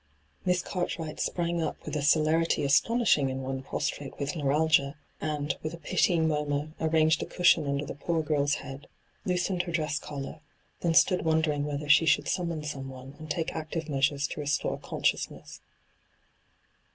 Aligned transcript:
Miss 0.45 0.63
Cartwright 0.63 1.19
sprang 1.19 1.61
up 1.61 1.85
with 1.85 1.95
a 1.95 2.01
celerity 2.01 2.63
astonishing 2.63 3.29
in 3.29 3.43
one 3.43 3.61
prosteate 3.61 4.17
with 4.17 4.35
neuralgia, 4.35 4.95
and, 5.21 5.55
with 5.61 5.75
a 5.75 5.77
pitying 5.77 6.27
murmur, 6.27 6.73
arranged 6.81 7.21
a 7.21 7.25
cushion 7.27 7.67
under 7.67 7.85
the 7.85 7.93
poor 7.93 8.23
girl's 8.23 8.55
head, 8.65 8.87
loosened 9.25 9.61
her 9.61 9.71
dresa 9.71 10.01
eollar, 10.05 10.39
then 10.79 10.95
stood 10.95 11.23
wondering 11.23 11.65
whether 11.65 11.87
she 11.87 12.07
should 12.07 12.27
summon 12.27 12.63
someone 12.63 13.13
and 13.19 13.29
take 13.29 13.55
active 13.55 13.87
measures 13.87 14.25
to 14.29 14.39
restore 14.39 14.79
consciousness. 14.79 15.61